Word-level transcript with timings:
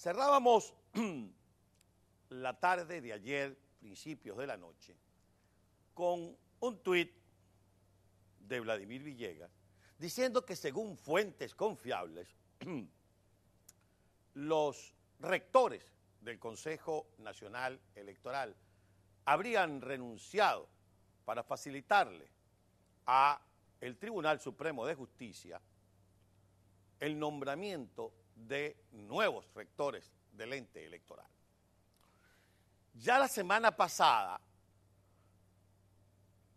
Cerrábamos 0.00 0.72
la 2.30 2.58
tarde 2.58 3.02
de 3.02 3.12
ayer, 3.12 3.54
principios 3.78 4.38
de 4.38 4.46
la 4.46 4.56
noche, 4.56 4.96
con 5.92 6.34
un 6.60 6.78
tuit 6.78 7.12
de 8.38 8.60
Vladimir 8.60 9.02
Villegas 9.02 9.50
diciendo 9.98 10.42
que 10.46 10.56
según 10.56 10.96
fuentes 10.96 11.54
confiables, 11.54 12.34
los 14.34 14.94
rectores 15.18 15.92
del 16.22 16.38
Consejo 16.38 17.08
Nacional 17.18 17.78
Electoral 17.94 18.56
habrían 19.26 19.82
renunciado 19.82 20.66
para 21.26 21.42
facilitarle 21.42 22.26
a 23.04 23.38
el 23.82 23.98
Tribunal 23.98 24.40
Supremo 24.40 24.86
de 24.86 24.94
Justicia 24.94 25.60
el 27.00 27.18
nombramiento 27.18 28.14
de 28.46 28.76
nuevos 28.92 29.52
rectores 29.54 30.12
del 30.32 30.52
ente 30.52 30.84
electoral. 30.84 31.26
Ya 32.94 33.18
la 33.18 33.28
semana 33.28 33.76
pasada 33.76 34.40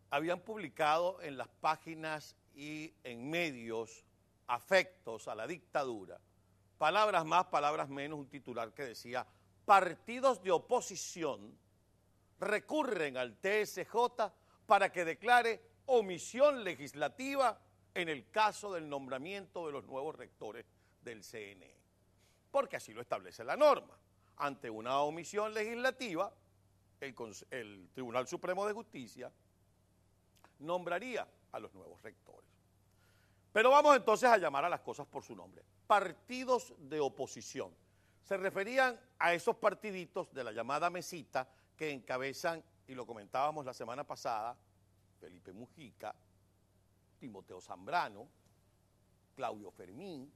habían 0.10 0.40
publicado 0.42 1.22
en 1.22 1.38
las 1.38 1.48
páginas 1.48 2.36
y 2.56 2.94
en 3.04 3.30
medios 3.30 4.04
afectos 4.48 5.28
a 5.28 5.36
la 5.36 5.48
dictadura, 5.48 6.20
palabras 6.78 7.26
más, 7.26 7.46
palabras 7.46 7.90
menos, 7.90 8.20
un 8.20 8.30
titular 8.30 8.74
que 8.74 8.84
decía, 8.84 9.26
partidos 9.66 10.44
de 10.44 10.52
oposición 10.52 11.58
recurren 12.40 13.18
al 13.18 13.38
TSJ 13.38 13.96
para 14.66 14.92
que 14.92 15.06
declare 15.06 15.62
omisión 15.86 16.64
legislativa 16.64 17.60
en 17.94 18.10
el 18.10 18.30
caso 18.30 18.74
del 18.74 18.90
nombramiento 18.90 19.66
de 19.66 19.72
los 19.72 19.86
nuevos 19.86 20.16
rectores 20.16 20.66
del 21.04 21.24
CNE, 21.24 21.76
porque 22.52 22.78
así 22.78 22.94
lo 22.94 23.02
establece 23.02 23.44
la 23.44 23.56
norma. 23.58 23.98
Ante 24.38 24.70
una 24.70 25.00
omisión 25.02 25.54
legislativa, 25.54 26.34
el, 27.52 27.90
Tribunal 27.94 28.28
Supremo 28.28 28.66
de 28.66 28.74
Justicia 28.74 29.32
nombraría 30.60 31.28
a 31.52 31.60
los 31.60 31.74
nuevos 31.74 32.02
rectores. 32.02 32.50
Pero 33.52 33.70
vamos 33.70 33.96
entonces 33.96 34.30
a 34.30 34.38
llamar 34.38 34.66
a 34.66 34.70
las 34.70 34.82
cosas 34.82 35.06
por 35.06 35.24
su 35.24 35.36
nombre. 35.36 35.64
Partidos 35.86 36.74
de 36.78 37.00
oposición. 37.00 37.76
Se 38.24 38.38
referían 38.38 39.00
a 39.20 39.34
esos 39.34 39.58
partiditos 39.58 40.34
de 40.34 40.44
la 40.44 40.52
llamada 40.52 40.90
mesita 40.90 41.48
que 41.76 41.92
encabezan, 41.92 42.64
y 42.88 42.96
lo 42.96 43.06
comentábamos 43.06 43.66
la 43.66 43.74
semana 43.74 44.04
pasada, 44.04 44.56
Felipe 45.20 45.54
Mujica, 45.54 46.16
Timoteo 47.20 47.62
Zambrano, 47.62 48.28
Claudio 49.36 49.72
Fermín, 49.72 50.32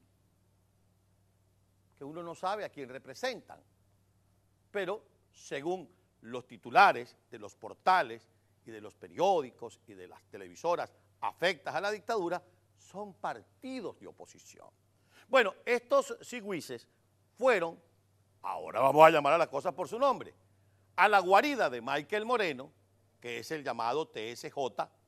que 1.97 2.03
uno 2.03 2.21
no 2.21 2.35
sabe 2.35 2.63
a 2.63 2.69
quién 2.69 2.89
representan, 2.89 3.59
pero 4.71 5.03
según 5.31 5.89
los 6.21 6.45
titulares 6.45 7.15
de 7.29 7.39
los 7.39 7.55
portales 7.55 8.27
y 8.65 8.71
de 8.71 8.81
los 8.81 8.95
periódicos 8.95 9.79
y 9.87 9.93
de 9.93 10.07
las 10.07 10.21
televisoras 10.23 10.93
afectas 11.21 11.73
a 11.73 11.81
la 11.81 11.91
dictadura, 11.91 12.41
son 12.77 13.13
partidos 13.13 13.99
de 13.99 14.07
oposición. 14.07 14.67
Bueno, 15.27 15.53
estos 15.65 16.17
sigüices 16.21 16.87
fueron, 17.37 17.79
ahora 18.41 18.79
vamos 18.79 19.05
a 19.05 19.09
llamar 19.09 19.33
a 19.33 19.37
las 19.37 19.47
cosas 19.47 19.73
por 19.73 19.87
su 19.87 19.97
nombre, 19.97 20.33
a 20.95 21.07
la 21.07 21.19
guarida 21.19 21.69
de 21.69 21.81
Michael 21.81 22.25
Moreno, 22.25 22.71
que 23.19 23.39
es 23.39 23.51
el 23.51 23.63
llamado 23.63 24.07
TSJ 24.07 24.55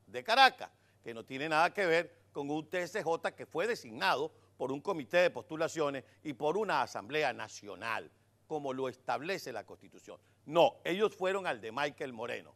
de 0.06 0.24
Caracas, 0.24 0.70
que 1.02 1.14
no 1.14 1.24
tiene 1.24 1.48
nada 1.48 1.72
que 1.72 1.86
ver 1.86 2.20
con 2.32 2.50
un 2.50 2.68
TSJ 2.68 3.32
que 3.36 3.46
fue 3.46 3.66
designado 3.66 4.32
por 4.60 4.72
un 4.72 4.82
comité 4.82 5.16
de 5.16 5.30
postulaciones 5.30 6.04
y 6.22 6.34
por 6.34 6.58
una 6.58 6.82
asamblea 6.82 7.32
nacional, 7.32 8.10
como 8.46 8.74
lo 8.74 8.90
establece 8.90 9.54
la 9.54 9.64
Constitución. 9.64 10.20
No, 10.44 10.82
ellos 10.84 11.16
fueron 11.16 11.46
al 11.46 11.62
de 11.62 11.72
Michael 11.72 12.12
Moreno, 12.12 12.54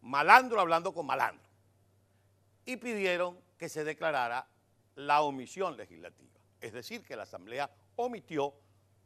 malandro 0.00 0.62
hablando 0.62 0.94
con 0.94 1.04
malandro, 1.04 1.46
y 2.64 2.78
pidieron 2.78 3.38
que 3.58 3.68
se 3.68 3.84
declarara 3.84 4.48
la 4.94 5.20
omisión 5.20 5.76
legislativa, 5.76 6.40
es 6.58 6.72
decir, 6.72 7.04
que 7.04 7.16
la 7.16 7.24
asamblea 7.24 7.70
omitió 7.96 8.54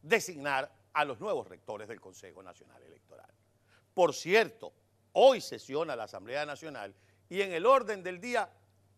designar 0.00 0.70
a 0.92 1.04
los 1.04 1.18
nuevos 1.18 1.48
rectores 1.48 1.88
del 1.88 2.00
Consejo 2.00 2.44
Nacional 2.44 2.80
Electoral. 2.84 3.34
Por 3.92 4.14
cierto, 4.14 4.72
hoy 5.14 5.40
sesiona 5.40 5.96
la 5.96 6.04
Asamblea 6.04 6.46
Nacional 6.46 6.94
y 7.28 7.40
en 7.40 7.52
el 7.52 7.66
orden 7.66 8.04
del 8.04 8.20
día 8.20 8.48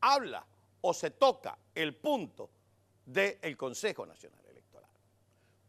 habla 0.02 0.44
o 0.82 0.92
se 0.92 1.12
toca 1.12 1.56
el 1.74 1.96
punto 1.96 2.50
del 3.06 3.56
Consejo 3.56 4.04
Nacional 4.04 4.44
Electoral. 4.46 4.90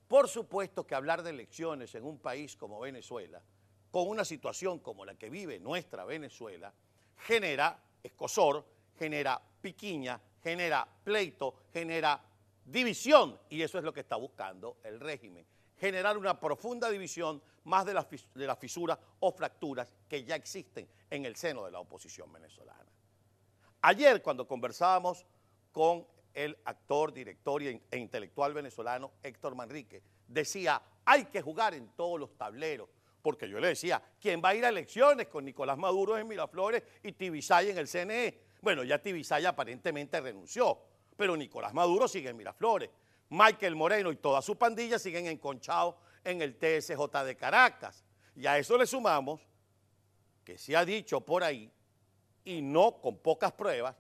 Por 0.08 0.28
supuesto 0.28 0.86
que 0.86 0.96
hablar 0.96 1.24
de 1.24 1.30
elecciones 1.30 1.96
en 1.96 2.04
un 2.04 2.20
país 2.20 2.58
como 2.58 2.80
Venezuela, 2.80 3.42
con 3.92 4.10
una 4.10 4.26
situación 4.26 4.80
como 4.80 5.06
la 5.06 5.16
que 5.16 5.30
vive 5.30 5.60
nuestra 5.60 6.04
Venezuela, 6.04 6.74
genera 7.18 7.82
escosor, 8.04 8.66
genera 8.98 9.42
piquiña, 9.62 10.20
genera 10.42 10.88
pleito, 11.04 11.56
genera 11.72 12.22
división, 12.66 13.40
y 13.50 13.62
eso 13.62 13.78
es 13.78 13.84
lo 13.84 13.94
que 13.94 14.02
está 14.02 14.16
buscando 14.18 14.78
el 14.84 15.00
régimen, 15.00 15.46
generar 15.78 16.18
una 16.18 16.40
profunda 16.40 16.90
división 16.90 17.42
más 17.66 17.86
de 17.86 17.94
las, 17.94 18.08
fisuras 18.58 18.98
o 19.20 19.32
fracturas 19.32 19.94
que 20.08 20.24
ya 20.24 20.36
existen 20.36 20.88
en 21.10 21.26
el 21.26 21.36
seno 21.36 21.66
de 21.66 21.72
la 21.72 21.80
oposición 21.80 22.32
venezolana. 22.32 22.92
Ayer, 23.82 24.22
cuando 24.22 24.48
conversábamos 24.48 25.26
con 25.72 26.06
el 26.38 26.56
actor, 26.66 27.12
director 27.12 27.64
e 27.64 27.98
intelectual 27.98 28.54
venezolano 28.54 29.14
Héctor 29.24 29.56
Manrique, 29.56 30.04
decía, 30.28 30.80
hay 31.04 31.26
que 31.26 31.42
jugar 31.42 31.74
en 31.74 31.90
todos 31.96 32.20
los 32.20 32.38
tableros, 32.38 32.88
porque 33.24 33.50
yo 33.50 33.60
le 33.60 33.70
decía, 33.70 34.02
¿quién 34.22 34.40
va 34.44 34.50
a 34.50 34.56
ir 34.56 34.64
a 34.64 34.70
elecciones 34.70 35.28
con 35.30 35.44
Nicolás 35.44 35.80
Maduro 35.80 36.16
en 36.16 36.28
Miraflores 36.28 36.84
y 37.02 37.14
Tibisay 37.14 37.72
en 37.72 37.80
el 37.80 37.88
CNE? 37.88 38.40
Bueno, 38.62 38.84
ya 38.84 39.02
Tibisay 39.02 39.46
aparentemente 39.46 40.22
renunció, 40.22 40.80
pero 41.18 41.36
Nicolás 41.36 41.74
Maduro 41.74 42.08
sigue 42.08 42.30
en 42.30 42.38
Miraflores. 42.38 42.92
Michael 43.30 43.76
Moreno 43.76 44.12
y 44.12 44.18
toda 44.18 44.44
su 44.44 44.56
pandilla 44.60 45.00
siguen 45.00 45.26
enconchados 45.26 45.96
en 46.24 46.44
el 46.44 46.56
TSJ 46.56 47.24
de 47.26 47.36
Caracas. 47.36 48.06
Y 48.36 48.46
a 48.46 48.60
eso 48.60 48.78
le 48.78 48.86
sumamos 48.86 49.42
que 50.44 50.60
se 50.60 50.76
ha 50.78 50.86
dicho 50.86 51.20
por 51.22 51.44
ahí, 51.44 51.72
y 52.46 52.62
no 52.62 53.02
con 53.02 53.18
pocas 53.18 53.52
pruebas, 53.52 53.96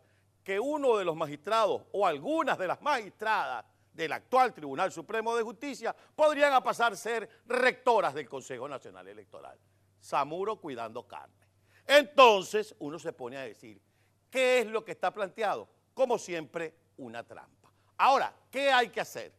que 0.47 0.61
uno 0.61 0.95
de 0.95 1.03
los 1.03 1.13
magistrados 1.13 1.81
o 1.91 2.07
algunas 2.07 2.57
de 2.57 2.67
las 2.69 2.81
magistradas 2.81 3.65
del 3.91 4.13
actual 4.13 4.53
Tribunal 4.53 4.93
Supremo 4.93 5.35
de 5.35 5.43
Justicia 5.43 5.93
podrían 6.15 6.63
pasar 6.63 6.93
a 6.93 6.95
ser 6.95 7.29
rectoras 7.47 8.13
del 8.13 8.29
Consejo 8.29 8.65
Nacional 8.65 9.05
Electoral. 9.09 9.59
Samuro 9.99 10.55
cuidando 10.55 11.05
carne. 11.05 11.49
Entonces 11.85 12.73
uno 12.79 12.97
se 12.97 13.11
pone 13.11 13.35
a 13.35 13.41
decir, 13.41 13.81
¿qué 14.29 14.59
es 14.59 14.67
lo 14.67 14.85
que 14.85 14.93
está 14.93 15.11
planteado? 15.11 15.67
Como 15.93 16.17
siempre, 16.17 16.73
una 16.95 17.27
trampa. 17.27 17.69
Ahora, 17.97 18.33
¿qué 18.49 18.71
hay 18.71 18.87
que 18.87 19.01
hacer? 19.01 19.33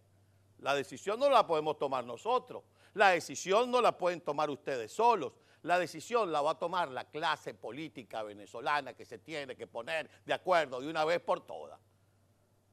La 0.59 0.75
decisión 0.75 1.19
no 1.19 1.31
la 1.31 1.47
podemos 1.47 1.79
tomar 1.79 2.05
nosotros, 2.05 2.65
la 2.93 3.13
decisión 3.13 3.71
no 3.71 3.81
la 3.81 3.97
pueden 3.97 4.21
tomar 4.21 4.51
ustedes 4.51 4.93
solos, 4.93 5.33
la 5.63 5.79
decisión 5.79 6.31
la 6.31 6.41
va 6.41 6.53
a 6.53 6.59
tomar 6.59 6.91
la 6.91 7.05
clase 7.05 7.55
política 7.55 8.23
venezolana 8.23 8.95
que 8.95 9.05
se 9.05 9.19
tiene 9.19 9.57
que 9.57 9.67
poner 9.67 10.09
de 10.25 10.35
acuerdo 10.35 10.81
de 10.81 10.89
una 10.89 11.05
vez 11.05 11.21
por 11.21 11.47
todas. 11.47 11.79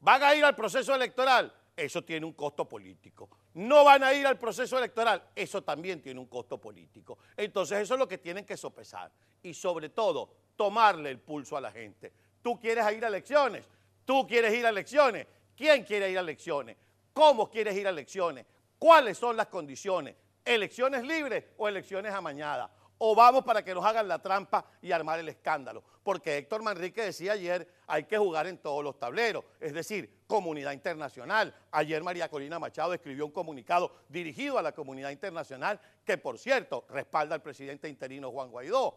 ¿Van 0.00 0.22
a 0.22 0.34
ir 0.34 0.44
al 0.44 0.54
proceso 0.54 0.94
electoral? 0.94 1.52
Eso 1.76 2.02
tiene 2.02 2.24
un 2.24 2.32
costo 2.32 2.66
político. 2.66 3.28
No 3.54 3.84
van 3.84 4.02
a 4.02 4.14
ir 4.14 4.26
al 4.26 4.38
proceso 4.38 4.78
electoral, 4.78 5.30
eso 5.34 5.62
también 5.62 6.00
tiene 6.00 6.20
un 6.20 6.26
costo 6.26 6.58
político. 6.58 7.18
Entonces 7.36 7.80
eso 7.80 7.94
es 7.94 8.00
lo 8.00 8.08
que 8.08 8.18
tienen 8.18 8.44
que 8.44 8.56
sopesar 8.56 9.10
y 9.42 9.52
sobre 9.52 9.90
todo 9.90 10.30
tomarle 10.56 11.10
el 11.10 11.18
pulso 11.18 11.56
a 11.56 11.60
la 11.60 11.70
gente. 11.70 12.12
¿Tú 12.42 12.58
quieres 12.58 12.84
ir 12.92 13.04
a 13.04 13.08
elecciones? 13.08 13.64
¿Tú 14.04 14.26
quieres 14.26 14.54
ir 14.54 14.64
a 14.64 14.70
elecciones? 14.70 15.26
¿Quién 15.56 15.84
quiere 15.84 16.10
ir 16.10 16.18
a 16.18 16.20
elecciones? 16.20 16.76
¿Cómo 17.12 17.50
quieres 17.50 17.76
ir 17.76 17.86
a 17.86 17.90
elecciones? 17.90 18.46
¿Cuáles 18.78 19.18
son 19.18 19.36
las 19.36 19.46
condiciones? 19.46 20.14
¿Elecciones 20.46 21.02
libres 21.02 21.44
o 21.56 21.66
elecciones 21.66 22.14
amañadas? 22.14 22.70
¿O 22.98 23.16
vamos 23.16 23.44
para 23.44 23.64
que 23.64 23.74
nos 23.74 23.84
hagan 23.84 24.06
la 24.06 24.22
trampa 24.22 24.64
y 24.80 24.92
armar 24.92 25.18
el 25.18 25.28
escándalo? 25.28 25.82
Porque 26.04 26.38
Héctor 26.38 26.62
Manrique 26.62 27.02
decía 27.02 27.32
ayer, 27.32 27.68
hay 27.88 28.04
que 28.04 28.16
jugar 28.16 28.46
en 28.46 28.56
todos 28.58 28.84
los 28.84 28.96
tableros, 28.96 29.44
es 29.58 29.74
decir, 29.74 30.22
comunidad 30.28 30.70
internacional. 30.70 31.52
Ayer 31.72 32.00
María 32.04 32.30
Corina 32.30 32.60
Machado 32.60 32.94
escribió 32.94 33.26
un 33.26 33.32
comunicado 33.32 33.92
dirigido 34.08 34.56
a 34.56 34.62
la 34.62 34.70
comunidad 34.70 35.10
internacional 35.10 35.80
que, 36.04 36.16
por 36.16 36.38
cierto, 36.38 36.86
respalda 36.88 37.34
al 37.34 37.42
presidente 37.42 37.88
interino 37.88 38.30
Juan 38.30 38.50
Guaidó 38.50 38.96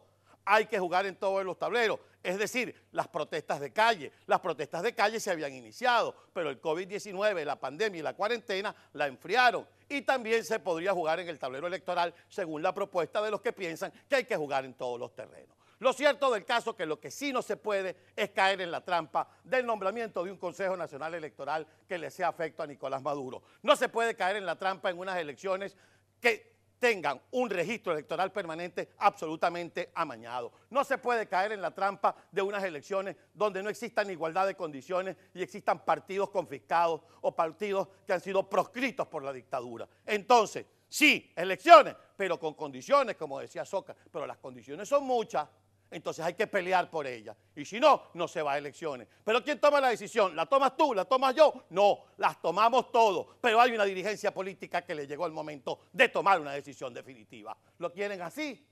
hay 0.51 0.65
que 0.65 0.79
jugar 0.79 1.05
en 1.05 1.15
todos 1.15 1.45
los 1.45 1.59
tableros. 1.59 1.99
Es 2.23 2.39
decir, 2.39 2.75
las 2.91 3.07
protestas 3.07 3.59
de 3.59 3.71
calle. 3.71 4.11
Las 4.25 4.39
protestas 4.39 4.81
de 4.81 4.95
calle 4.95 5.19
se 5.19 5.29
habían 5.29 5.53
iniciado, 5.53 6.15
pero 6.33 6.49
el 6.49 6.59
COVID-19, 6.59 7.45
la 7.45 7.59
pandemia 7.59 7.99
y 7.99 8.01
la 8.01 8.15
cuarentena 8.15 8.75
la 8.93 9.05
enfriaron. 9.05 9.67
Y 9.87 10.01
también 10.01 10.43
se 10.43 10.57
podría 10.59 10.91
jugar 10.91 11.19
en 11.19 11.29
el 11.29 11.37
tablero 11.37 11.67
electoral 11.67 12.15
según 12.27 12.63
la 12.63 12.73
propuesta 12.73 13.21
de 13.21 13.29
los 13.29 13.41
que 13.41 13.53
piensan 13.53 13.93
que 14.09 14.15
hay 14.15 14.23
que 14.23 14.35
jugar 14.35 14.65
en 14.65 14.73
todos 14.73 14.99
los 14.99 15.13
terrenos. 15.13 15.55
Lo 15.77 15.93
cierto 15.93 16.31
del 16.31 16.43
caso 16.45 16.71
es 16.71 16.75
que 16.75 16.87
lo 16.87 16.99
que 16.99 17.11
sí 17.11 17.31
no 17.31 17.43
se 17.43 17.55
puede 17.55 17.95
es 18.15 18.31
caer 18.31 18.59
en 18.61 18.71
la 18.71 18.83
trampa 18.83 19.29
del 19.43 19.67
nombramiento 19.67 20.23
de 20.23 20.31
un 20.31 20.37
Consejo 20.37 20.75
Nacional 20.75 21.13
Electoral 21.13 21.67
que 21.87 21.99
le 21.99 22.09
sea 22.09 22.29
afecto 22.29 22.63
a 22.63 22.67
Nicolás 22.67 23.03
Maduro. 23.03 23.43
No 23.61 23.75
se 23.75 23.87
puede 23.87 24.15
caer 24.15 24.37
en 24.37 24.47
la 24.47 24.57
trampa 24.57 24.89
en 24.89 24.97
unas 24.97 25.17
elecciones 25.17 25.77
que 26.19 26.58
tengan 26.79 27.21
un 27.31 27.49
registro 27.49 27.93
electoral 27.93 28.31
permanente 28.31 28.89
absolutamente 28.97 29.91
amañado. 29.93 30.51
No 30.69 30.83
se 30.83 30.97
puede 30.97 31.27
caer 31.27 31.51
en 31.51 31.61
la 31.61 31.71
trampa 31.71 32.15
de 32.31 32.41
unas 32.41 32.63
elecciones 32.63 33.15
donde 33.33 33.61
no 33.61 33.69
existan 33.69 34.09
igualdad 34.09 34.47
de 34.47 34.55
condiciones 34.55 35.17
y 35.33 35.43
existan 35.43 35.85
partidos 35.85 36.29
confiscados 36.29 37.01
o 37.21 37.35
partidos 37.35 37.87
que 38.07 38.13
han 38.13 38.21
sido 38.21 38.49
proscritos 38.49 39.07
por 39.07 39.23
la 39.23 39.33
dictadura. 39.33 39.87
Entonces, 40.05 40.65
sí, 40.87 41.31
elecciones, 41.35 41.95
pero 42.15 42.39
con 42.39 42.53
condiciones, 42.53 43.15
como 43.15 43.39
decía 43.39 43.65
Soca, 43.65 43.95
pero 44.11 44.25
las 44.25 44.37
condiciones 44.37 44.87
son 44.87 45.03
muchas 45.03 45.47
entonces 45.91 46.23
hay 46.23 46.33
que 46.33 46.47
pelear 46.47 46.89
por 46.89 47.07
ella. 47.07 47.35
Y 47.55 47.65
si 47.65 47.79
no, 47.79 48.03
no 48.13 48.27
se 48.27 48.41
va 48.41 48.53
a 48.53 48.57
elecciones. 48.57 49.07
Pero 49.23 49.43
¿quién 49.43 49.59
toma 49.59 49.81
la 49.81 49.89
decisión? 49.89 50.35
¿La 50.35 50.45
tomas 50.45 50.75
tú? 50.77 50.93
¿La 50.93 51.05
tomas 51.05 51.35
yo? 51.35 51.65
No, 51.69 52.05
las 52.17 52.41
tomamos 52.41 52.91
todos. 52.91 53.27
Pero 53.41 53.59
hay 53.59 53.71
una 53.71 53.85
dirigencia 53.85 54.33
política 54.33 54.83
que 54.83 54.95
le 54.95 55.07
llegó 55.07 55.25
el 55.25 55.31
momento 55.31 55.81
de 55.91 56.09
tomar 56.09 56.39
una 56.39 56.53
decisión 56.53 56.93
definitiva. 56.93 57.57
¿Lo 57.79 57.91
quieren 57.91 58.21
así 58.21 58.65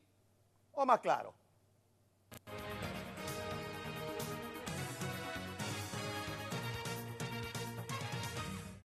o 0.73 0.85
más 0.85 0.99
claro? 0.99 1.33